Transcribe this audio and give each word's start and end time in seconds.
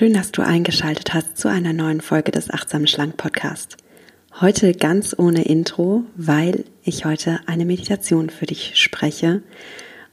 Schön, 0.00 0.14
dass 0.14 0.32
du 0.32 0.40
eingeschaltet 0.40 1.12
hast 1.12 1.36
zu 1.36 1.48
einer 1.48 1.74
neuen 1.74 2.00
Folge 2.00 2.30
des 2.32 2.48
Achtsam 2.48 2.86
Schlank 2.86 3.18
Podcast. 3.18 3.76
Heute 4.40 4.72
ganz 4.72 5.14
ohne 5.18 5.42
Intro, 5.42 6.04
weil 6.16 6.64
ich 6.82 7.04
heute 7.04 7.40
eine 7.44 7.66
Meditation 7.66 8.30
für 8.30 8.46
dich 8.46 8.80
spreche. 8.80 9.42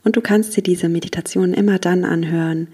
Und 0.03 0.17
du 0.17 0.21
kannst 0.21 0.57
dir 0.57 0.61
diese 0.61 0.89
Meditation 0.89 1.53
immer 1.53 1.79
dann 1.79 2.03
anhören, 2.03 2.67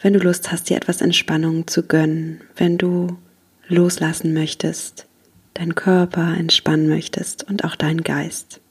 wenn 0.00 0.14
du 0.14 0.18
Lust 0.18 0.50
hast, 0.50 0.70
dir 0.70 0.78
etwas 0.78 1.02
Entspannung 1.02 1.66
zu 1.66 1.82
gönnen, 1.82 2.40
wenn 2.56 2.78
du 2.78 3.18
loslassen 3.68 4.32
möchtest, 4.32 5.06
deinen 5.52 5.74
Körper 5.74 6.38
entspannen 6.38 6.88
möchtest 6.88 7.44
und 7.44 7.64
auch 7.64 7.76
deinen 7.76 8.02
Geist. 8.02 8.62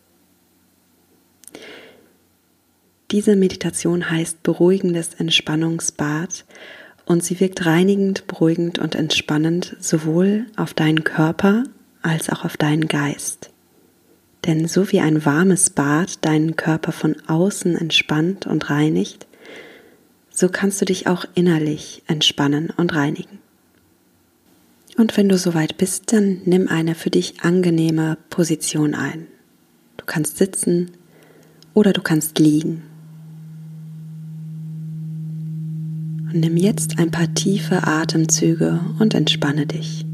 Diese 3.12 3.36
Meditation 3.36 4.10
heißt 4.10 4.42
beruhigendes 4.42 5.14
Entspannungsbad 5.14 6.46
und 7.06 7.24
sie 7.24 7.40
wirkt 7.40 7.66
reinigend, 7.66 8.28
beruhigend 8.28 8.80
und 8.80 8.96
entspannend 8.96 9.76
sowohl 9.80 10.46
auf 10.56 10.74
deinen 10.74 11.04
Körper 11.04 11.64
als 12.02 12.30
auch 12.30 12.46
auf 12.46 12.58
deinen 12.58 12.88
Geist. 12.88 13.52
Denn 14.46 14.68
so 14.68 14.92
wie 14.92 15.00
ein 15.00 15.26
warmes 15.26 15.70
Bad 15.70 16.24
deinen 16.24 16.56
Körper 16.56 16.92
von 16.92 17.16
außen 17.28 17.76
entspannt 17.76 18.46
und 18.46 18.70
reinigt, 18.70 19.26
so 20.30 20.50
kannst 20.50 20.82
du 20.82 20.86
dich 20.86 21.08
auch 21.08 21.26
innerlich 21.34 22.04
entspannen 22.08 22.70
und 22.76 22.94
reinigen. 22.94 23.40
Und 24.98 25.18
wenn 25.18 25.30
du 25.30 25.38
soweit 25.38 25.78
bist, 25.78 26.14
dann 26.14 26.42
nimm 26.46 26.68
eine 26.68 26.96
für 26.96 27.10
dich 27.10 27.42
angenehme 27.42 28.18
Position 28.30 28.96
ein. 28.96 29.28
Du 29.98 30.06
kannst 30.06 30.38
sitzen 30.38 30.92
oder 31.74 31.92
du 31.92 32.02
kannst 32.02 32.40
liegen. 32.40 32.84
Nimm 36.38 36.58
jetzt 36.58 37.00
ein 37.00 37.12
paar 37.12 37.34
tiefe 37.34 37.88
Atemzüge 37.88 38.82
und 39.00 39.14
entspanne 39.14 39.68
dich. 39.68 40.06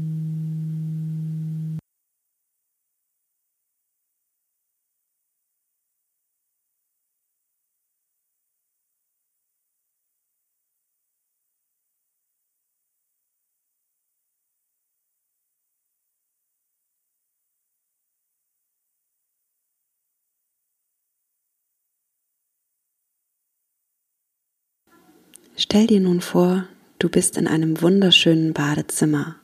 Stell 25.54 25.86
dir 25.86 26.00
nun 26.00 26.20
vor, 26.20 26.66
du 26.98 27.08
bist 27.08 27.36
in 27.36 27.46
einem 27.46 27.82
wunderschönen 27.82 28.52
Badezimmer 28.52 29.36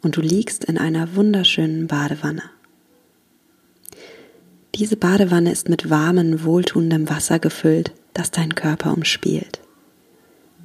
und 0.00 0.16
du 0.16 0.20
liegst 0.20 0.64
in 0.64 0.78
einer 0.78 1.14
wunderschönen 1.14 1.86
Badewanne. 1.86 2.42
Diese 4.74 4.96
Badewanne 4.96 5.52
ist 5.52 5.68
mit 5.68 5.90
warmem, 5.90 6.44
wohltuendem 6.44 7.10
Wasser 7.10 7.38
gefüllt, 7.38 7.92
das 8.14 8.30
deinen 8.30 8.54
Körper 8.54 8.94
umspielt. 8.94 9.60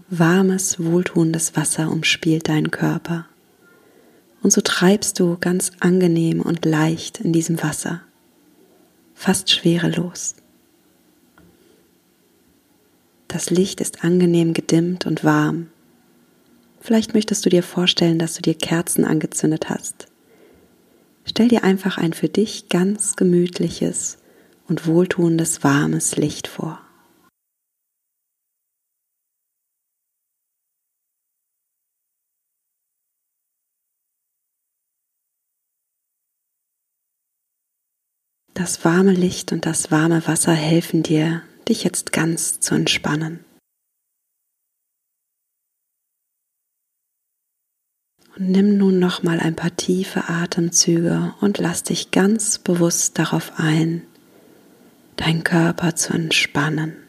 Warmes, 0.09 0.81
wohltuendes 0.81 1.57
Wasser 1.57 1.91
umspielt 1.91 2.47
deinen 2.47 2.71
Körper. 2.71 3.27
Und 4.41 4.53
so 4.53 4.61
treibst 4.61 5.19
du 5.19 5.37
ganz 5.41 5.71
angenehm 5.81 6.39
und 6.41 6.63
leicht 6.63 7.19
in 7.19 7.33
diesem 7.33 7.61
Wasser, 7.61 8.01
fast 9.13 9.51
schwerelos. 9.51 10.35
Das 13.27 13.49
Licht 13.49 13.81
ist 13.81 14.03
angenehm 14.03 14.53
gedimmt 14.53 15.05
und 15.05 15.23
warm. 15.23 15.67
Vielleicht 16.79 17.13
möchtest 17.13 17.45
du 17.45 17.49
dir 17.49 17.63
vorstellen, 17.63 18.19
dass 18.19 18.35
du 18.35 18.41
dir 18.41 18.55
Kerzen 18.55 19.03
angezündet 19.03 19.69
hast. 19.69 20.07
Stell 21.25 21.49
dir 21.49 21.65
einfach 21.65 21.97
ein 21.97 22.13
für 22.13 22.29
dich 22.29 22.69
ganz 22.69 23.17
gemütliches 23.17 24.17
und 24.69 24.87
wohltuendes 24.87 25.63
warmes 25.63 26.15
Licht 26.15 26.47
vor. 26.47 26.79
Das 38.53 38.83
warme 38.85 39.11
Licht 39.11 39.51
und 39.51 39.65
das 39.65 39.91
warme 39.91 40.25
Wasser 40.27 40.53
helfen 40.53 41.03
dir, 41.03 41.43
dich 41.69 41.83
jetzt 41.83 42.11
ganz 42.11 42.59
zu 42.59 42.75
entspannen. 42.75 43.43
Und 48.35 48.49
nimm 48.51 48.77
nun 48.77 48.99
noch 48.99 49.23
mal 49.23 49.39
ein 49.39 49.55
paar 49.55 49.75
tiefe 49.75 50.29
Atemzüge 50.29 51.33
und 51.41 51.57
lass 51.57 51.81
dich 51.81 52.11
ganz 52.11 52.59
bewusst 52.59 53.17
darauf 53.17 53.53
ein, 53.57 54.03
deinen 55.15 55.43
Körper 55.43 55.95
zu 55.95 56.13
entspannen. 56.13 57.06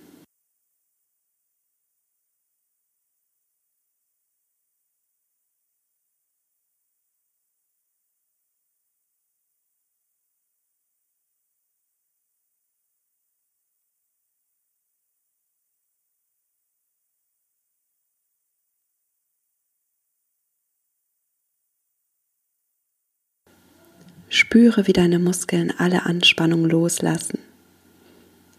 Spüre, 24.31 24.87
wie 24.87 24.93
deine 24.93 25.19
Muskeln 25.19 25.73
alle 25.79 26.05
Anspannung 26.05 26.67
loslassen 26.67 27.39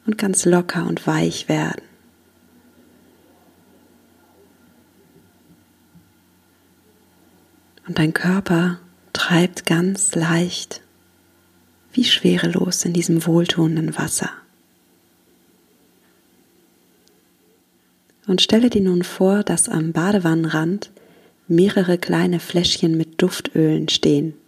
und 0.07 0.17
ganz 0.17 0.45
locker 0.45 0.87
und 0.87 1.05
weich 1.05 1.47
werden. 1.47 1.83
Und 7.87 7.99
dein 7.99 8.13
Körper 8.13 8.79
treibt 9.13 9.65
ganz 9.67 10.15
leicht, 10.15 10.81
wie 11.93 12.03
schwerelos 12.03 12.85
in 12.85 12.93
diesem 12.93 13.25
wohltuenden 13.25 13.97
Wasser. 13.97 14.29
Und 18.25 18.41
stelle 18.41 18.69
dir 18.69 18.81
nun 18.81 19.03
vor, 19.03 19.43
dass 19.43 19.69
am 19.69 19.91
Badewannenrand 19.91 20.91
mehrere 21.47 21.97
kleine 21.97 22.39
Fläschchen 22.39 22.95
mit 22.95 23.21
Duftölen 23.21 23.89
stehen 23.89 24.38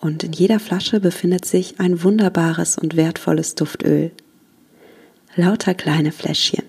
und 0.00 0.24
in 0.24 0.32
jeder 0.32 0.58
Flasche 0.58 0.98
befindet 0.98 1.44
sich 1.44 1.78
ein 1.78 2.02
wunderbares 2.02 2.78
und 2.78 2.96
wertvolles 2.96 3.54
Duftöl. 3.54 4.10
Lauter 5.36 5.74
kleine 5.74 6.10
Fläschchen. 6.10 6.64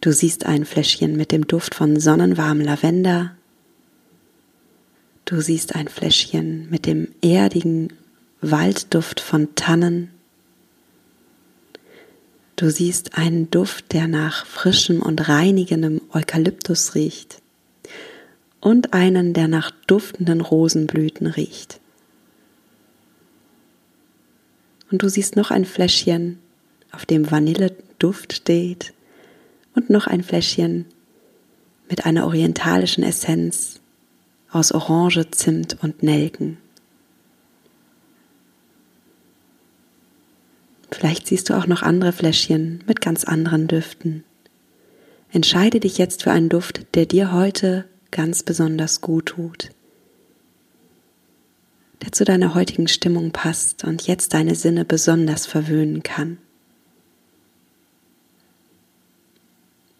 Du 0.00 0.12
siehst 0.12 0.46
ein 0.46 0.64
Fläschchen 0.64 1.16
mit 1.16 1.32
dem 1.32 1.46
Duft 1.46 1.74
von 1.74 1.98
sonnenwarmem 1.98 2.66
Lavender. 2.66 3.36
Du 5.24 5.40
siehst 5.40 5.74
ein 5.74 5.88
Fläschchen 5.88 6.68
mit 6.70 6.86
dem 6.86 7.08
erdigen 7.22 7.92
Waldduft 8.40 9.20
von 9.20 9.54
Tannen. 9.54 10.10
Du 12.56 12.70
siehst 12.70 13.16
einen 13.16 13.50
Duft, 13.50 13.92
der 13.92 14.08
nach 14.08 14.46
frischem 14.46 15.00
und 15.00 15.28
reinigendem 15.28 16.00
Eukalyptus 16.12 16.94
riecht 16.94 17.40
und 18.60 18.92
einen, 18.92 19.34
der 19.34 19.48
nach 19.48 19.70
duftenden 19.86 20.40
Rosenblüten 20.40 21.26
riecht. 21.26 21.80
Und 24.90 25.02
du 25.02 25.08
siehst 25.08 25.36
noch 25.36 25.50
ein 25.50 25.64
Fläschchen, 25.64 26.38
auf 26.92 27.04
dem 27.04 27.30
Vanilleduft 27.30 28.32
steht 28.32 28.94
und 29.74 29.90
noch 29.90 30.06
ein 30.06 30.22
Fläschchen 30.22 30.86
mit 31.88 32.06
einer 32.06 32.26
orientalischen 32.26 33.04
Essenz 33.04 33.80
aus 34.50 34.72
Orange, 34.72 35.30
Zimt 35.30 35.76
und 35.82 36.02
Nelken. 36.02 36.58
Vielleicht 40.90 41.26
siehst 41.26 41.50
du 41.50 41.54
auch 41.54 41.66
noch 41.66 41.82
andere 41.82 42.12
Fläschchen 42.12 42.82
mit 42.86 43.00
ganz 43.00 43.24
anderen 43.24 43.68
Düften. 43.68 44.24
Entscheide 45.30 45.80
dich 45.80 45.98
jetzt 45.98 46.22
für 46.22 46.30
einen 46.30 46.48
Duft, 46.48 46.86
der 46.94 47.04
dir 47.04 47.32
heute 47.32 47.84
ganz 48.10 48.42
besonders 48.42 49.00
gut 49.00 49.26
tut, 49.26 49.70
der 52.02 52.12
zu 52.12 52.24
deiner 52.24 52.54
heutigen 52.54 52.88
Stimmung 52.88 53.32
passt 53.32 53.84
und 53.84 54.06
jetzt 54.06 54.34
deine 54.34 54.54
Sinne 54.54 54.84
besonders 54.84 55.46
verwöhnen 55.46 56.02
kann. 56.02 56.38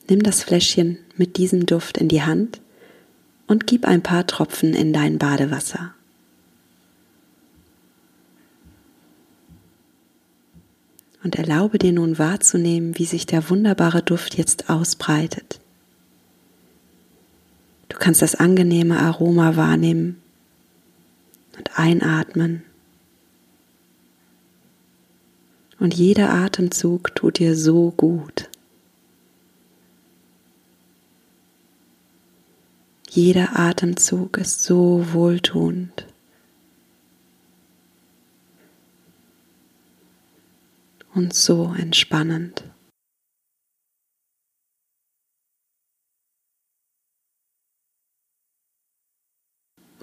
Nimm 0.09 0.23
das 0.23 0.43
Fläschchen 0.43 0.99
mit 1.17 1.37
diesem 1.37 1.67
Duft 1.67 1.99
in 1.99 2.09
die 2.09 2.23
Hand 2.23 2.61
und 3.47 3.67
gib 3.67 3.85
ein 3.85 4.03
paar 4.03 4.27
Tropfen 4.27 4.73
in 4.73 4.93
dein 4.93 5.19
Badewasser. 5.19 5.95
Und 11.23 11.35
erlaube 11.35 11.79
dir 11.79 11.93
nun 11.93 12.19
wahrzunehmen, 12.19 12.97
wie 12.97 13.05
sich 13.05 13.27
der 13.27 13.51
wunderbare 13.51 14.03
Duft 14.03 14.39
jetzt 14.39 14.71
ausbreitet 14.71 15.61
kannst 17.97 18.23
das 18.23 18.35
angenehme 18.35 18.99
Aroma 18.99 19.57
wahrnehmen 19.57 20.21
und 21.57 21.79
einatmen. 21.79 22.63
Und 25.81 25.95
jeder 25.95 26.31
Atemzug 26.35 27.15
tut 27.15 27.39
dir 27.39 27.57
so 27.57 27.93
gut. 27.93 28.49
Jeder 33.09 33.59
Atemzug 33.59 34.37
ist 34.39 34.65
so 34.65 35.07
wohltuend. 35.13 36.07
Und 41.15 41.35
so 41.35 41.75
entspannend. 41.77 42.65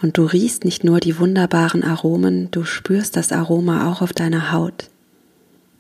Und 0.01 0.17
du 0.17 0.25
riechst 0.25 0.65
nicht 0.65 0.83
nur 0.83 0.99
die 0.99 1.19
wunderbaren 1.19 1.83
Aromen, 1.83 2.49
du 2.51 2.65
spürst 2.65 3.15
das 3.15 3.31
Aroma 3.31 3.89
auch 3.89 4.01
auf 4.01 4.13
deiner 4.13 4.51
Haut. 4.51 4.89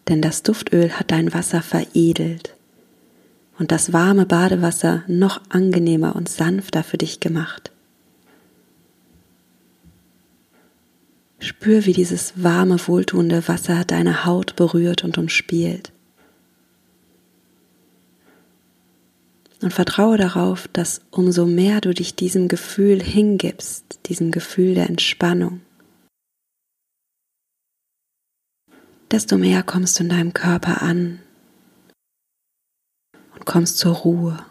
Denn 0.07 0.21
das 0.21 0.43
Duftöl 0.43 0.91
hat 0.91 1.11
dein 1.11 1.33
Wasser 1.33 1.61
veredelt 1.61 2.55
und 3.57 3.71
das 3.71 3.93
warme 3.93 4.25
Badewasser 4.25 5.03
noch 5.07 5.41
angenehmer 5.49 6.15
und 6.15 6.29
sanfter 6.29 6.83
für 6.83 6.97
dich 6.97 7.19
gemacht. 7.19 7.71
Spür, 11.39 11.85
wie 11.85 11.93
dieses 11.93 12.33
warme, 12.35 12.77
wohltuende 12.87 13.47
Wasser 13.47 13.83
deine 13.85 14.25
Haut 14.25 14.55
berührt 14.55 15.03
und 15.03 15.17
umspielt. 15.17 15.91
Und 19.61 19.73
vertraue 19.73 20.17
darauf, 20.17 20.67
dass 20.67 21.01
umso 21.11 21.45
mehr 21.45 21.81
du 21.81 21.93
dich 21.93 22.15
diesem 22.15 22.47
Gefühl 22.47 23.01
hingibst, 23.01 23.99
diesem 24.07 24.31
Gefühl 24.31 24.75
der 24.75 24.89
Entspannung, 24.89 25.61
desto 29.11 29.37
mehr 29.37 29.63
kommst 29.63 29.97
du 29.97 30.03
in 30.03 30.09
deinem 30.09 30.33
Körper 30.33 30.81
an 30.81 31.21
und 33.33 33.45
kommst 33.45 33.77
zur 33.77 33.95
Ruhe. 33.95 34.45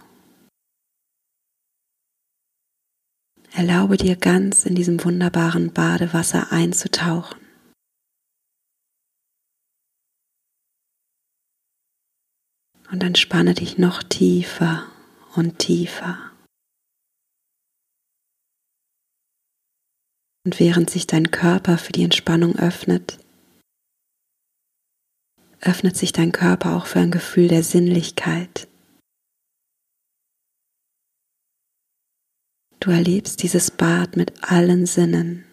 Erlaube 3.53 3.99
dir 3.99 4.17
ganz 4.17 4.65
in 4.65 4.75
diesem 4.75 5.05
wunderbaren 5.05 5.73
Badewasser 5.73 6.51
einzutauchen. 6.51 7.39
Und 12.91 13.03
entspanne 13.03 13.55
dich 13.55 13.79
noch 13.79 14.03
tiefer 14.03 14.91
und 15.37 15.59
tiefer. 15.59 16.19
Und 20.45 20.61
während 20.61 20.91
sich 20.91 21.07
dein 21.07 21.31
Körper 21.31 21.79
für 21.79 21.93
die 21.93 22.05
Entspannung 22.05 22.57
öffnet, 22.57 23.19
öffnet 25.61 25.97
sich 25.97 26.13
dein 26.13 26.33
Körper 26.33 26.77
auch 26.77 26.87
für 26.87 27.01
ein 27.01 27.11
Gefühl 27.11 27.49
der 27.49 27.63
Sinnlichkeit. 27.63 28.69
Du 32.81 32.91
erlebst 32.91 33.43
dieses 33.43 33.71
Bad 33.71 34.17
mit 34.17 34.45
allen 34.45 34.85
Sinnen. 34.85 35.47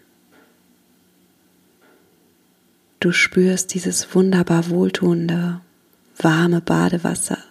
Du 2.99 3.13
spürst 3.13 3.73
dieses 3.73 4.13
wunderbar 4.13 4.69
wohltuende, 4.69 5.61
warme 6.17 6.59
Badewasser. 6.59 7.50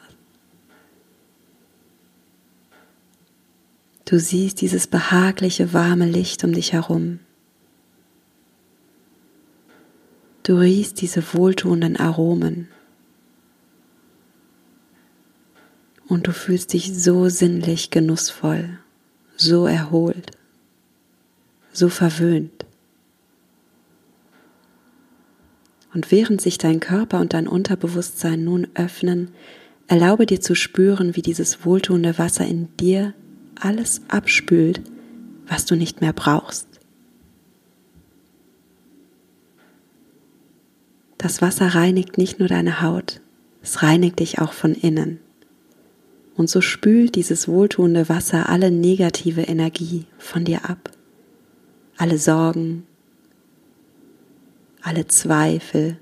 Du 4.11 4.19
siehst 4.19 4.61
dieses 4.61 4.89
behagliche, 4.89 5.73
warme 5.73 6.05
Licht 6.05 6.43
um 6.43 6.53
dich 6.53 6.73
herum. 6.73 7.21
Du 10.43 10.59
riechst 10.59 11.01
diese 11.01 11.23
wohltuenden 11.33 11.97
Aromen. 11.97 12.67
Und 16.09 16.27
du 16.27 16.33
fühlst 16.33 16.73
dich 16.73 16.93
so 16.93 17.29
sinnlich 17.29 17.91
genussvoll, 17.91 18.81
so 19.37 19.69
erholt, 19.69 20.33
so 21.73 21.89
verwöhnt. 21.89 22.67
Und 25.95 26.11
während 26.11 26.41
sich 26.41 26.59
dein 26.59 26.81
Körper 26.81 27.21
und 27.21 27.33
dein 27.33 27.47
Unterbewusstsein 27.47 28.43
nun 28.43 28.67
öffnen, 28.75 29.31
erlaube 29.87 30.27
dir 30.27 30.41
zu 30.41 30.57
spüren, 30.57 31.15
wie 31.15 31.23
dieses 31.23 31.65
wohltuende 31.65 32.19
Wasser 32.19 32.45
in 32.45 32.77
dir 32.77 33.15
alles 33.61 34.03
abspült, 34.09 34.83
was 35.47 35.67
du 35.67 35.77
nicht 35.77 36.01
mehr 36.01 36.12
brauchst. 36.12 36.69
Das 41.19 41.43
Wasser 41.43 41.75
reinigt 41.75 42.17
nicht 42.17 42.39
nur 42.39 42.49
deine 42.49 42.81
Haut, 42.81 43.21
es 43.62 43.83
reinigt 43.83 44.21
dich 44.21 44.39
auch 44.39 44.53
von 44.53 44.75
innen. 44.75 45.21
Und 46.35 46.49
so 46.49 46.62
spült 46.62 47.17
dieses 47.17 47.49
wohltuende 47.49 48.09
Wasser 48.09 48.49
alle 48.49 48.71
negative 48.71 49.43
Energie 49.43 50.07
von 50.17 50.45
dir 50.45 50.71
ab. 50.71 50.91
Alle 51.99 52.17
Sorgen, 52.17 52.87
alle 54.81 55.07
Zweifel, 55.07 55.99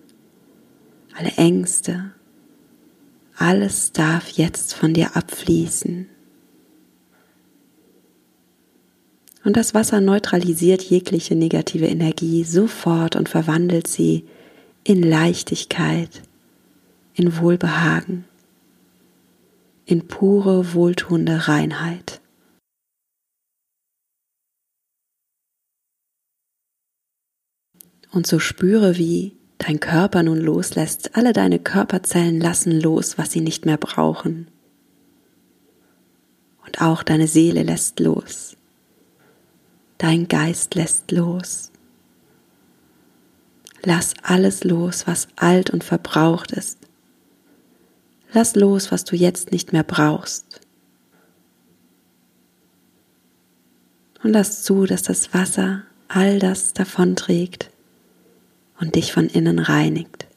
alle 1.16 1.30
Ängste, 1.30 2.12
alles 3.36 3.90
darf 3.90 4.28
jetzt 4.28 4.74
von 4.74 4.94
dir 4.94 5.16
abfließen. 5.16 6.08
Und 9.48 9.56
das 9.56 9.72
Wasser 9.72 10.02
neutralisiert 10.02 10.82
jegliche 10.82 11.34
negative 11.34 11.86
Energie 11.86 12.44
sofort 12.44 13.16
und 13.16 13.30
verwandelt 13.30 13.86
sie 13.86 14.26
in 14.84 15.02
Leichtigkeit, 15.02 16.20
in 17.14 17.34
Wohlbehagen, 17.38 18.26
in 19.86 20.06
pure, 20.06 20.74
wohltuende 20.74 21.48
Reinheit. 21.48 22.20
Und 28.10 28.26
so 28.26 28.40
spüre, 28.40 28.98
wie 28.98 29.34
dein 29.56 29.80
Körper 29.80 30.22
nun 30.22 30.40
loslässt. 30.40 31.16
Alle 31.16 31.32
deine 31.32 31.58
Körperzellen 31.58 32.38
lassen 32.38 32.78
los, 32.78 33.16
was 33.16 33.32
sie 33.32 33.40
nicht 33.40 33.64
mehr 33.64 33.78
brauchen. 33.78 34.48
Und 36.66 36.82
auch 36.82 37.02
deine 37.02 37.26
Seele 37.28 37.62
lässt 37.62 37.98
los. 37.98 38.58
Dein 39.98 40.28
Geist 40.28 40.76
lässt 40.76 41.10
los. 41.10 41.72
Lass 43.82 44.14
alles 44.22 44.62
los, 44.62 45.06
was 45.06 45.26
alt 45.34 45.70
und 45.70 45.82
verbraucht 45.82 46.52
ist. 46.52 46.78
Lass 48.32 48.54
los, 48.54 48.92
was 48.92 49.04
du 49.04 49.16
jetzt 49.16 49.50
nicht 49.50 49.72
mehr 49.72 49.82
brauchst. 49.82 50.60
Und 54.22 54.32
lass 54.32 54.62
zu, 54.62 54.84
dass 54.84 55.02
das 55.02 55.34
Wasser 55.34 55.82
all 56.06 56.38
das 56.38 56.72
davonträgt 56.74 57.70
und 58.78 58.94
dich 58.94 59.12
von 59.12 59.26
innen 59.26 59.58
reinigt. 59.58 60.27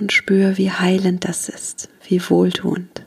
Und 0.00 0.12
spür, 0.12 0.58
wie 0.58 0.72
heilend 0.72 1.24
das 1.24 1.48
ist, 1.48 1.88
wie 2.08 2.20
wohltuend 2.28 3.04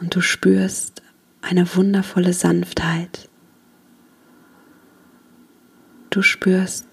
und 0.00 0.14
du 0.14 0.20
spürst 0.20 1.02
eine 1.42 1.76
wundervolle 1.76 2.32
Sanftheit. 2.32 3.28
Du 6.08 6.22
spürst 6.22 6.86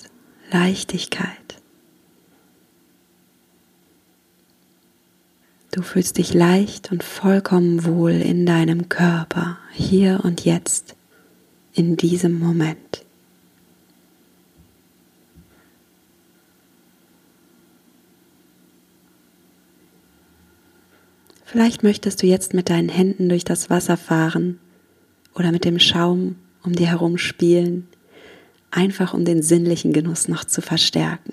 Leichtigkeit. 0.51 1.61
Du 5.71 5.81
fühlst 5.81 6.17
dich 6.17 6.33
leicht 6.33 6.91
und 6.91 7.03
vollkommen 7.03 7.85
wohl 7.85 8.11
in 8.11 8.45
deinem 8.45 8.89
Körper, 8.89 9.57
hier 9.71 10.21
und 10.23 10.45
jetzt, 10.45 10.95
in 11.73 11.97
diesem 11.97 12.39
Moment. 12.39 13.05
Vielleicht 21.47 21.81
möchtest 21.81 22.21
du 22.21 22.27
jetzt 22.27 22.53
mit 22.53 22.69
deinen 22.69 22.89
Händen 22.89 23.29
durch 23.29 23.45
das 23.45 23.69
Wasser 23.69 23.95
fahren 23.95 24.59
oder 25.33 25.53
mit 25.53 25.63
dem 25.63 25.79
Schaum 25.79 26.35
um 26.61 26.73
dir 26.73 26.87
herum 26.87 27.17
spielen, 27.17 27.87
einfach 28.69 29.13
um 29.13 29.23
den 29.23 29.41
sinnlichen 29.41 29.93
Genuss 29.93 30.27
noch 30.27 30.43
zu 30.43 30.61
verstärken. 30.61 31.31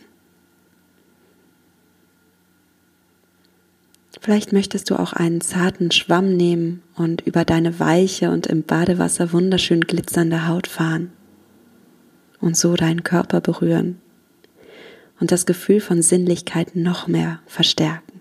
Vielleicht 4.21 4.53
möchtest 4.53 4.89
du 4.89 5.01
auch 5.01 5.15
einen 5.15 5.41
zarten 5.41 5.91
Schwamm 5.91 6.37
nehmen 6.37 6.81
und 6.95 7.23
über 7.23 7.45
deine 7.45 7.81
weiche 7.81 8.31
und 8.31 8.47
im 8.47 8.63
Badewasser 8.63 9.33
wunderschön 9.33 9.81
glitzernde 9.81 10.47
Haut 10.47 10.69
fahren 10.69 11.11
und 12.41 12.57
so 12.57 12.77
deinen 12.77 13.03
Körper 13.03 13.41
berühren. 13.41 13.99
und 15.19 15.33
das 15.33 15.45
Gefühl 15.45 15.81
von 15.81 16.03
Sinnlichkeit 16.03 16.77
noch 16.77 17.09
mehr 17.09 17.41
verstärken. 17.47 18.14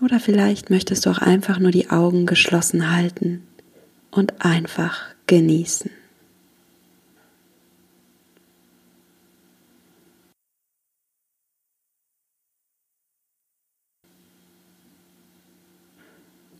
Oder 0.00 0.20
vielleicht 0.20 0.70
möchtest 0.70 1.06
du 1.06 1.10
auch 1.10 1.18
einfach 1.18 1.58
nur 1.58 1.70
die 1.70 1.90
Augen 1.90 2.26
geschlossen 2.26 2.94
halten 2.94 3.46
und 4.10 4.44
einfach 4.44 5.00
genießen. 5.26 5.90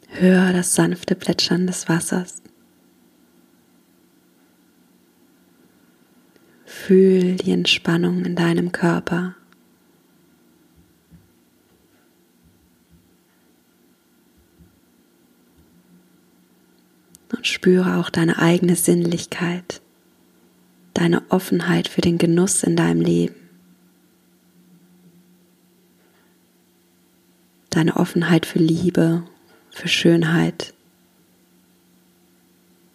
Hör 0.09 0.55
das 0.55 0.75
sanfte 0.75 1.15
Plätschern 1.15 1.67
des 1.67 1.91
Wassers. 1.91 2.43
Fühl 6.65 7.37
die 7.37 7.51
Entspannung 7.51 8.25
in 8.25 8.35
deinem 8.35 8.73
Körper. 8.73 9.35
Und 17.33 17.47
spüre 17.47 17.97
auch 17.97 18.11
deine 18.11 18.39
eigene 18.39 18.77
Sinnlichkeit, 18.77 19.81
deine 20.95 21.23
Offenheit 21.31 21.89
für 21.89 22.01
den 22.01 22.19
Genuss 22.19 22.63
in 22.63 22.77
deinem 22.77 23.01
Leben. 23.01 23.35
Deine 27.71 27.97
Offenheit 27.97 28.47
für 28.47 28.61
Liebe 28.61 29.25
für 29.77 29.89
Schönheit 29.89 30.73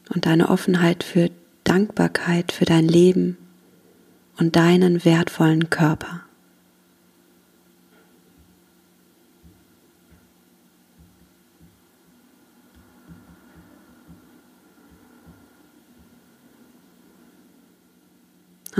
und 0.10 0.26
deine 0.26 0.50
Offenheit 0.50 1.04
für 1.04 1.30
Dankbarkeit 1.64 2.52
für 2.52 2.66
dein 2.66 2.88
Leben 2.88 3.38
und 4.38 4.56
deinen 4.56 5.06
wertvollen 5.06 5.70
Körper. 5.70 6.22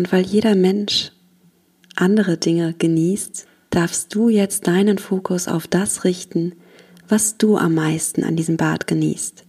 Und 0.02 0.12
weil 0.12 0.26
jeder 0.26 0.56
Mensch 0.56 1.12
andere 1.96 2.36
Dinge 2.36 2.74
genießt, 2.74 3.46
darfst 3.70 4.16
du 4.16 4.30
jetzt 4.30 4.66
deinen 4.66 4.98
Fokus 4.98 5.48
auf 5.48 5.68
das 5.68 6.06
richten, 6.06 6.54
was 7.08 7.38
du 7.38 7.56
am 7.56 7.76
meisten 7.76 8.24
an 8.24 8.36
diesem 8.36 8.58
Bad 8.58 8.88
genießt. 8.88 9.46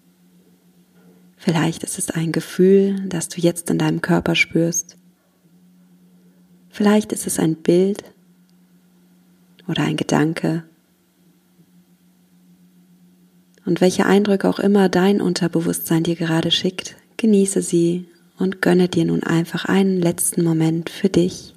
Vielleicht 1.38 1.84
ist 1.84 1.98
es 1.98 2.10
ein 2.10 2.32
Gefühl, 2.32 3.00
das 3.08 3.30
du 3.30 3.40
jetzt 3.40 3.70
in 3.70 3.78
deinem 3.78 4.02
Körper 4.02 4.34
spürst. 4.34 4.98
Vielleicht 6.68 7.14
ist 7.14 7.26
es 7.26 7.38
ein 7.38 7.54
Bild 7.54 8.04
oder 9.66 9.84
ein 9.84 9.96
Gedanke. 9.96 10.64
Und 13.64 13.80
welche 13.80 14.04
Eindrücke 14.04 14.50
auch 14.50 14.58
immer 14.58 14.90
dein 14.90 15.22
Unterbewusstsein 15.22 16.02
dir 16.02 16.16
gerade 16.16 16.50
schickt, 16.50 16.96
genieße 17.16 17.62
sie 17.62 18.06
und 18.38 18.60
gönne 18.60 18.88
dir 18.88 19.04
nun 19.04 19.22
einfach 19.22 19.66
einen 19.66 20.00
letzten 20.00 20.42
Moment 20.42 20.90
für 20.90 21.08
dich, 21.08 21.54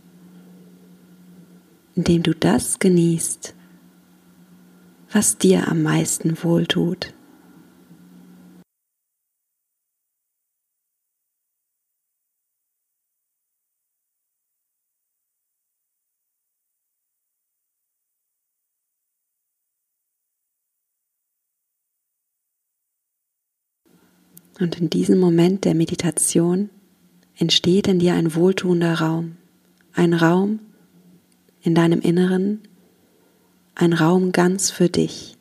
in 1.95 2.03
dem 2.03 2.21
du 2.21 2.35
das 2.35 2.77
genießt, 2.77 3.55
was 5.11 5.37
dir 5.37 5.67
am 5.67 5.81
meisten 5.81 6.37
wohltut. 6.43 7.14
Und 24.59 24.79
in 24.79 24.89
diesem 24.89 25.19
Moment 25.19 25.65
der 25.65 25.75
Meditation 25.75 26.69
entsteht 27.37 27.87
in 27.87 27.99
dir 27.99 28.13
ein 28.13 28.35
wohltuender 28.35 28.93
Raum, 28.95 29.35
ein 29.93 30.13
Raum 30.13 30.59
in 31.61 31.75
deinem 31.75 31.99
Inneren, 31.99 32.61
ein 33.73 33.91
Raum 33.91 34.31
ganz 34.31 34.71
für 34.71 34.87
dich. 34.87 35.37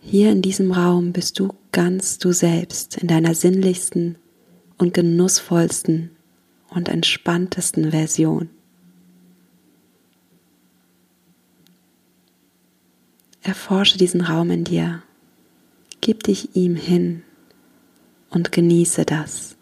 Hier 0.00 0.30
in 0.30 0.42
diesem 0.42 0.72
Raum 0.72 1.12
bist 1.12 1.38
du 1.38 1.52
ganz 1.72 2.18
du 2.18 2.32
selbst 2.32 2.96
in 2.96 3.08
deiner 3.08 3.34
sinnlichsten 3.34 4.16
und 4.78 4.94
genussvollsten 4.94 6.10
und 6.70 6.88
entspanntesten 6.88 7.90
Version. 7.90 8.48
Erforsche 13.42 13.98
diesen 13.98 14.22
Raum 14.22 14.50
in 14.50 14.64
dir, 14.64 15.02
gib 16.04 16.22
dich 16.24 16.54
ihm 16.54 16.76
hin 16.76 17.22
und 18.28 18.52
genieße 18.52 19.06
das. 19.06 19.56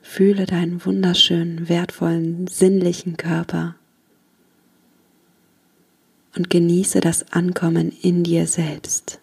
Fühle 0.00 0.46
deinen 0.46 0.84
wunderschönen, 0.84 1.68
wertvollen, 1.68 2.46
sinnlichen 2.46 3.16
Körper 3.16 3.74
und 6.36 6.50
genieße 6.50 7.00
das 7.00 7.32
Ankommen 7.32 7.90
in 8.00 8.22
dir 8.22 8.46
selbst. 8.46 9.20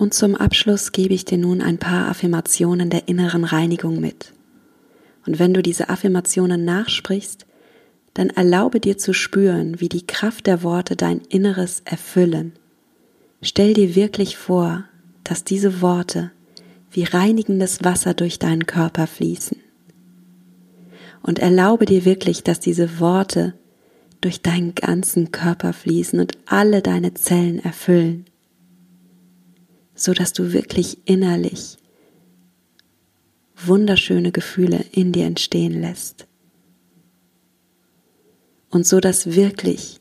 Und 0.00 0.14
zum 0.14 0.34
Abschluss 0.34 0.92
gebe 0.92 1.12
ich 1.12 1.26
dir 1.26 1.36
nun 1.36 1.60
ein 1.60 1.76
paar 1.76 2.08
Affirmationen 2.08 2.88
der 2.88 3.06
inneren 3.06 3.44
Reinigung 3.44 4.00
mit. 4.00 4.32
Und 5.26 5.38
wenn 5.38 5.52
du 5.52 5.60
diese 5.60 5.90
Affirmationen 5.90 6.64
nachsprichst, 6.64 7.44
dann 8.14 8.30
erlaube 8.30 8.80
dir 8.80 8.96
zu 8.96 9.12
spüren, 9.12 9.78
wie 9.78 9.90
die 9.90 10.06
Kraft 10.06 10.46
der 10.46 10.62
Worte 10.62 10.96
dein 10.96 11.20
Inneres 11.28 11.82
erfüllen. 11.84 12.54
Stell 13.42 13.74
dir 13.74 13.94
wirklich 13.94 14.38
vor, 14.38 14.84
dass 15.22 15.44
diese 15.44 15.82
Worte 15.82 16.30
wie 16.90 17.04
reinigendes 17.04 17.84
Wasser 17.84 18.14
durch 18.14 18.38
deinen 18.38 18.64
Körper 18.64 19.06
fließen. 19.06 19.58
Und 21.20 21.40
erlaube 21.40 21.84
dir 21.84 22.06
wirklich, 22.06 22.42
dass 22.42 22.58
diese 22.58 23.00
Worte 23.00 23.52
durch 24.22 24.40
deinen 24.40 24.74
ganzen 24.74 25.30
Körper 25.30 25.74
fließen 25.74 26.18
und 26.18 26.38
alle 26.46 26.80
deine 26.80 27.12
Zellen 27.12 27.58
erfüllen 27.58 28.24
so 30.00 30.14
dass 30.14 30.32
du 30.32 30.52
wirklich 30.52 30.98
innerlich 31.04 31.76
wunderschöne 33.56 34.32
Gefühle 34.32 34.84
in 34.92 35.12
dir 35.12 35.26
entstehen 35.26 35.80
lässt. 35.80 36.26
Und 38.70 38.86
so 38.86 39.00
dass 39.00 39.34
wirklich 39.34 40.00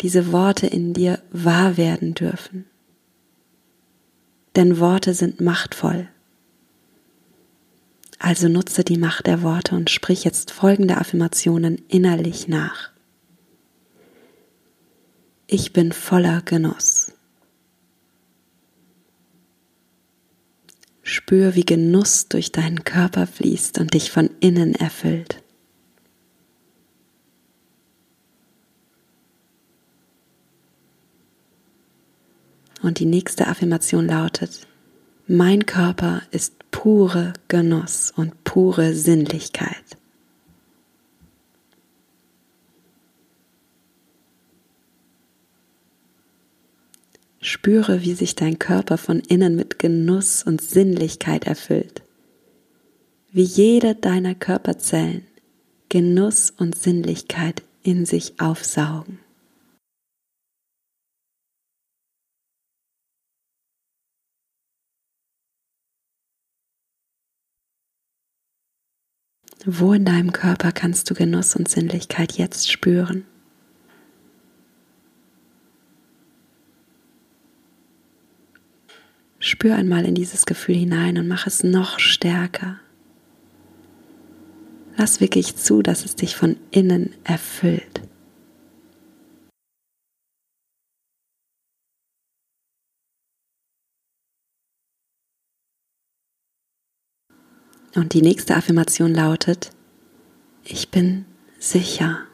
diese 0.00 0.32
Worte 0.32 0.66
in 0.66 0.94
dir 0.94 1.20
wahr 1.30 1.76
werden 1.76 2.14
dürfen. 2.14 2.66
Denn 4.56 4.78
Worte 4.78 5.14
sind 5.14 5.40
machtvoll. 5.40 6.08
Also 8.18 8.48
nutze 8.48 8.84
die 8.84 8.98
Macht 8.98 9.26
der 9.26 9.42
Worte 9.42 9.74
und 9.74 9.90
sprich 9.90 10.24
jetzt 10.24 10.50
folgende 10.50 10.98
Affirmationen 10.98 11.82
innerlich 11.88 12.48
nach. 12.48 12.90
Ich 15.46 15.72
bin 15.72 15.92
voller 15.92 16.42
Genuss. 16.42 17.12
Spür, 21.10 21.56
wie 21.56 21.64
Genuss 21.64 22.28
durch 22.28 22.52
deinen 22.52 22.84
Körper 22.84 23.26
fließt 23.26 23.80
und 23.80 23.94
dich 23.94 24.12
von 24.12 24.30
innen 24.38 24.76
erfüllt. 24.76 25.42
Und 32.80 33.00
die 33.00 33.06
nächste 33.06 33.48
Affirmation 33.48 34.06
lautet, 34.06 34.66
mein 35.26 35.66
Körper 35.66 36.22
ist 36.30 36.54
pure 36.70 37.32
Genuss 37.48 38.12
und 38.14 38.44
pure 38.44 38.94
Sinnlichkeit. 38.94 39.99
Spüre, 47.50 48.02
wie 48.02 48.14
sich 48.14 48.36
dein 48.36 48.58
Körper 48.58 48.96
von 48.96 49.20
innen 49.20 49.56
mit 49.56 49.78
Genuss 49.78 50.42
und 50.42 50.60
Sinnlichkeit 50.60 51.44
erfüllt. 51.46 52.02
wie 53.32 53.42
jede 53.42 53.94
deiner 53.94 54.34
Körperzellen 54.34 55.26
Genuss 55.88 56.50
und 56.50 56.76
Sinnlichkeit 56.76 57.62
in 57.82 58.06
sich 58.06 58.40
aufsaugen. 58.40 59.18
Wo 69.66 69.92
in 69.92 70.04
deinem 70.06 70.32
Körper 70.32 70.72
kannst 70.72 71.10
du 71.10 71.14
Genuss 71.14 71.54
und 71.54 71.68
Sinnlichkeit 71.68 72.32
jetzt 72.32 72.70
spüren? 72.70 73.26
Spür 79.50 79.74
einmal 79.74 80.04
in 80.04 80.14
dieses 80.14 80.46
Gefühl 80.46 80.76
hinein 80.76 81.18
und 81.18 81.26
mach 81.26 81.44
es 81.48 81.64
noch 81.64 81.98
stärker. 81.98 82.78
Lass 84.96 85.20
wirklich 85.20 85.56
zu, 85.56 85.82
dass 85.82 86.04
es 86.04 86.14
dich 86.14 86.36
von 86.36 86.56
innen 86.70 87.16
erfüllt. 87.24 88.00
Und 97.96 98.14
die 98.14 98.22
nächste 98.22 98.54
Affirmation 98.54 99.12
lautet, 99.12 99.70
ich 100.62 100.90
bin 100.90 101.24
sicher. 101.58 102.29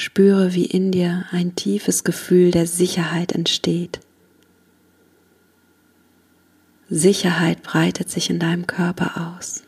Spüre, 0.00 0.54
wie 0.54 0.64
in 0.64 0.92
dir 0.92 1.26
ein 1.30 1.54
tiefes 1.54 2.04
Gefühl 2.04 2.52
der 2.52 2.66
Sicherheit 2.66 3.32
entsteht. 3.32 4.00
Sicherheit 6.88 7.62
breitet 7.62 8.08
sich 8.08 8.30
in 8.30 8.38
deinem 8.38 8.66
Körper 8.66 9.36
aus. 9.36 9.62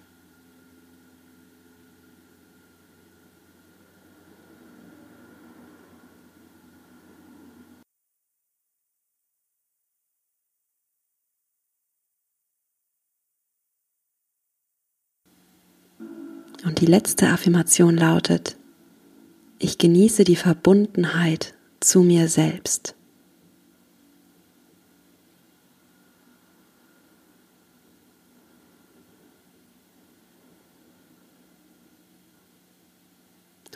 Und 16.65 16.81
die 16.81 16.87
letzte 16.87 17.29
Affirmation 17.29 17.99
lautet, 17.99 18.57
ich 19.63 19.79
genieße 19.79 20.25
die 20.25 20.37
Verbundenheit 20.37 21.55
zu 21.79 22.03
mir 22.03 22.29
selbst. 22.29 22.97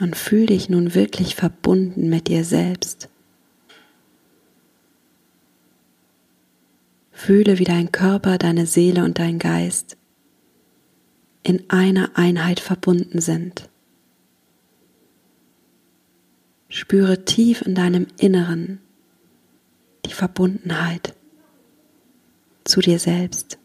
Und 0.01 0.17
fühl 0.17 0.47
dich 0.47 0.69
nun 0.69 0.95
wirklich 0.95 1.37
verbunden 1.37 2.11
mit 2.11 2.29
dir 2.29 2.45
selbst. 2.45 3.09
Fühle, 7.13 7.59
wie 7.59 7.65
dein 7.65 7.93
Körper, 7.93 8.39
deine 8.39 8.67
Seele 8.67 9.05
und 9.05 9.19
dein 9.19 9.39
Geist 9.39 9.97
in 11.43 11.71
einer 11.71 12.11
Einheit 12.19 12.61
verbunden 12.61 13.21
sind. 13.21 13.71
Spüre 16.77 17.25
tief 17.25 17.63
in 17.63 17.75
deinem 17.75 18.07
Inneren 18.19 18.81
die 20.05 20.13
Verbundenheit 20.13 21.15
zu 22.65 22.83
dir 22.83 22.99
selbst. 22.99 23.57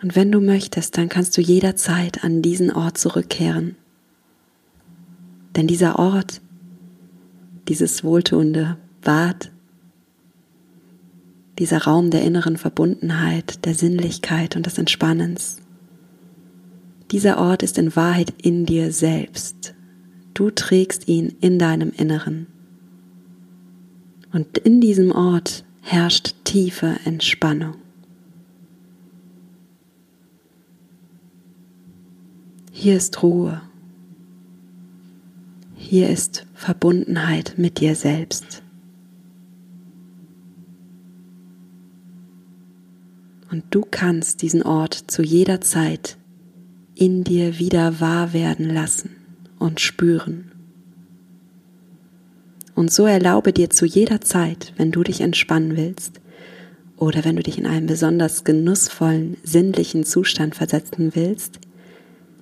Und 0.00 0.14
wenn 0.14 0.30
du 0.30 0.40
möchtest, 0.40 0.96
dann 0.96 1.08
kannst 1.08 1.36
du 1.36 1.40
jederzeit 1.40 2.22
an 2.22 2.40
diesen 2.40 2.70
Ort 2.70 2.98
zurückkehren. 2.98 3.74
Denn 5.56 5.66
dieser 5.66 5.98
Ort, 5.98 6.40
dieses 7.66 8.04
wohltuende 8.04 8.76
Bad, 9.00 9.50
dieser 11.60 11.82
Raum 11.82 12.10
der 12.10 12.22
inneren 12.22 12.56
Verbundenheit, 12.56 13.66
der 13.66 13.74
Sinnlichkeit 13.74 14.56
und 14.56 14.64
des 14.64 14.78
Entspannens. 14.78 15.58
Dieser 17.10 17.36
Ort 17.36 17.62
ist 17.62 17.76
in 17.76 17.94
Wahrheit 17.94 18.32
in 18.42 18.64
dir 18.64 18.92
selbst. 18.92 19.74
Du 20.32 20.50
trägst 20.50 21.06
ihn 21.06 21.34
in 21.42 21.58
deinem 21.58 21.90
Inneren. 21.90 22.46
Und 24.32 24.56
in 24.56 24.80
diesem 24.80 25.12
Ort 25.12 25.64
herrscht 25.82 26.34
tiefe 26.44 26.96
Entspannung. 27.04 27.74
Hier 32.72 32.96
ist 32.96 33.22
Ruhe. 33.22 33.60
Hier 35.74 36.08
ist 36.08 36.46
Verbundenheit 36.54 37.54
mit 37.58 37.80
dir 37.80 37.94
selbst. 37.94 38.59
Und 43.50 43.64
du 43.70 43.84
kannst 43.88 44.42
diesen 44.42 44.62
Ort 44.62 44.94
zu 44.94 45.22
jeder 45.22 45.60
Zeit 45.60 46.16
in 46.94 47.24
dir 47.24 47.58
wieder 47.58 48.00
wahr 48.00 48.32
werden 48.32 48.72
lassen 48.72 49.16
und 49.58 49.80
spüren. 49.80 50.52
Und 52.74 52.92
so 52.92 53.06
erlaube 53.06 53.52
dir 53.52 53.70
zu 53.70 53.86
jeder 53.86 54.20
Zeit, 54.20 54.72
wenn 54.76 54.92
du 54.92 55.02
dich 55.02 55.20
entspannen 55.20 55.76
willst 55.76 56.20
oder 56.96 57.24
wenn 57.24 57.36
du 57.36 57.42
dich 57.42 57.58
in 57.58 57.66
einen 57.66 57.86
besonders 57.86 58.44
genussvollen, 58.44 59.36
sinnlichen 59.42 60.04
Zustand 60.04 60.54
versetzen 60.54 61.14
willst, 61.14 61.58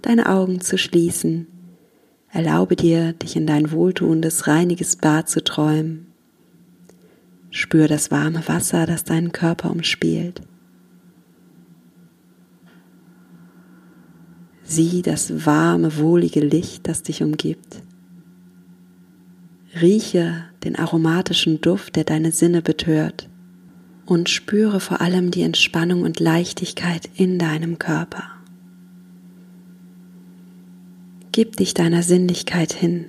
deine 0.03 0.29
Augen 0.29 0.61
zu 0.61 0.77
schließen. 0.77 1.47
Erlaube 2.31 2.77
dir, 2.77 3.15
dich 3.15 3.37
in 3.37 3.47
dein 3.47 3.73
wohltuendes, 3.73 4.47
reiniges 4.47 4.97
Bad 4.97 5.29
zu 5.29 5.43
träumen. 5.43 6.07
Spür 7.51 7.89
das 7.89 8.11
warme 8.11 8.47
Wasser, 8.47 8.85
das 8.85 9.05
deinen 9.05 9.33
Körper 9.33 9.71
umspielt. 9.71 10.43
Sieh 14.71 15.01
das 15.01 15.47
warme, 15.47 15.97
wohlige 15.97 16.41
Licht, 16.41 16.87
das 16.89 17.03
dich 17.03 17.23
umgibt. 17.23 17.83
Rieche 19.81 20.45
den 20.63 20.77
aromatischen 20.77 21.63
Duft, 21.63 21.97
der 21.97 22.05
deine 22.05 22.33
Sinne 22.33 22.61
betört. 22.61 23.31
Und 24.05 24.29
spüre 24.29 24.81
vor 24.81 25.01
allem 25.01 25.31
die 25.31 25.41
Entspannung 25.41 26.03
und 26.03 26.21
Leichtigkeit 26.21 27.09
in 27.15 27.39
deinem 27.39 27.79
Körper. 27.79 28.25
Gib 31.33 31.57
dich 31.57 31.73
deiner 31.73 32.03
Sinnlichkeit 32.03 32.75
hin 32.75 33.07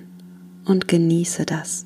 und 0.64 0.88
genieße 0.88 1.44
das. 1.44 1.84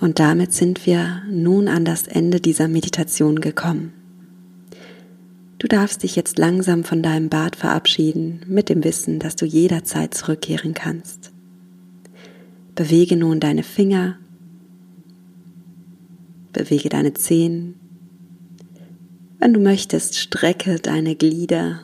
Und 0.00 0.18
damit 0.18 0.52
sind 0.52 0.86
wir 0.86 1.22
nun 1.30 1.68
an 1.68 1.84
das 1.84 2.06
Ende 2.06 2.40
dieser 2.40 2.68
Meditation 2.68 3.40
gekommen. 3.40 3.92
Du 5.58 5.68
darfst 5.68 6.02
dich 6.02 6.16
jetzt 6.16 6.38
langsam 6.38 6.84
von 6.84 7.02
deinem 7.02 7.30
Bad 7.30 7.56
verabschieden 7.56 8.40
mit 8.46 8.68
dem 8.68 8.84
Wissen, 8.84 9.18
dass 9.18 9.36
du 9.36 9.46
jederzeit 9.46 10.12
zurückkehren 10.12 10.74
kannst. 10.74 11.32
Bewege 12.74 13.16
nun 13.16 13.40
deine 13.40 13.62
Finger, 13.62 14.18
bewege 16.52 16.90
deine 16.90 17.14
Zehen. 17.14 17.76
Wenn 19.38 19.54
du 19.54 19.60
möchtest, 19.60 20.18
strecke 20.18 20.78
deine 20.78 21.14
Glieder 21.16 21.80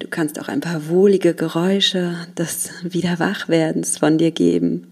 kannst 0.11 0.39
auch 0.39 0.47
ein 0.47 0.61
paar 0.61 0.87
wohlige 0.87 1.33
Geräusche 1.33 2.15
des 2.37 2.69
Wiederwachwerdens 2.83 3.97
von 3.97 4.17
dir 4.17 4.31
geben, 4.31 4.87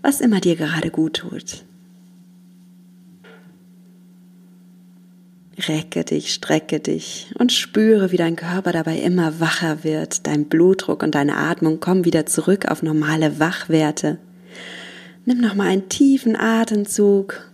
was 0.00 0.20
immer 0.20 0.40
dir 0.40 0.56
gerade 0.56 0.90
gut 0.90 1.18
tut. 1.18 1.64
Recke 5.68 6.02
dich, 6.02 6.32
strecke 6.32 6.80
dich 6.80 7.30
und 7.38 7.52
spüre, 7.52 8.10
wie 8.10 8.16
dein 8.16 8.36
Körper 8.36 8.72
dabei 8.72 8.98
immer 8.98 9.38
wacher 9.38 9.84
wird. 9.84 10.26
Dein 10.26 10.46
Blutdruck 10.46 11.02
und 11.02 11.14
deine 11.14 11.36
Atmung 11.36 11.78
kommen 11.78 12.04
wieder 12.04 12.26
zurück 12.26 12.66
auf 12.70 12.82
normale 12.82 13.38
Wachwerte. 13.38 14.18
Nimm 15.24 15.38
nochmal 15.40 15.68
einen 15.68 15.88
tiefen 15.88 16.36
Atemzug 16.36 17.46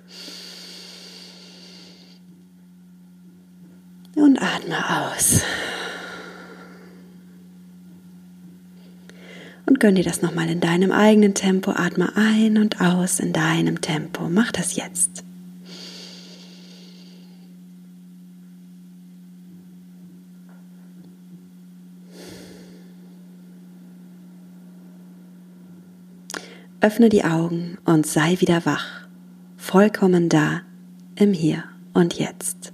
und 4.14 4.40
atme 4.40 5.12
aus. 5.12 5.42
und 9.68 9.80
gönn 9.80 9.96
dir 9.96 10.04
das 10.04 10.22
nochmal 10.22 10.48
in 10.48 10.60
deinem 10.60 10.92
eigenen 10.92 11.34
Tempo. 11.34 11.72
Atme 11.72 12.16
ein 12.16 12.56
und 12.56 12.80
aus 12.80 13.20
in 13.20 13.32
deinem 13.32 13.80
Tempo. 13.80 14.28
Mach 14.28 14.50
das 14.50 14.76
jetzt. 14.76 15.24
Öffne 26.80 27.08
die 27.08 27.24
Augen 27.24 27.76
und 27.84 28.06
sei 28.06 28.40
wieder 28.40 28.64
wach, 28.64 28.86
vollkommen 29.56 30.28
da, 30.28 30.62
im 31.16 31.32
Hier 31.32 31.64
und 31.92 32.14
Jetzt. 32.14 32.72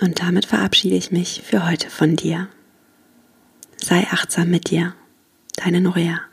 Und 0.00 0.20
damit 0.20 0.46
verabschiede 0.46 0.96
ich 0.96 1.10
mich 1.10 1.42
für 1.44 1.68
heute 1.68 1.90
von 1.90 2.16
dir. 2.16 2.48
Sei 3.76 4.06
achtsam 4.10 4.48
mit 4.50 4.70
dir, 4.70 4.94
deine 5.56 5.80
Norea. 5.80 6.29